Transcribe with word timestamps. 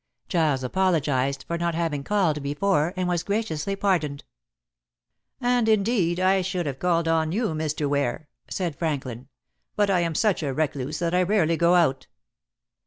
Giles 0.29 0.63
apologized 0.63 1.45
for 1.47 1.59
not 1.59 1.75
having 1.75 2.03
called 2.03 2.41
before, 2.41 2.91
and 2.97 3.07
was 3.07 3.21
graciously 3.21 3.75
pardoned. 3.75 4.23
"And, 5.39 5.69
indeed, 5.69 6.19
I 6.19 6.41
should 6.41 6.65
have 6.65 6.79
called 6.79 7.07
on 7.07 7.31
you, 7.31 7.49
Mr. 7.49 7.87
Ware," 7.87 8.27
said 8.49 8.75
Franklin, 8.75 9.27
"but 9.75 9.91
I 9.91 9.99
am 9.99 10.15
such 10.15 10.41
a 10.41 10.55
recluse 10.55 10.97
that 10.97 11.13
I 11.13 11.21
rarely 11.21 11.55
go 11.55 11.75
out." 11.75 12.07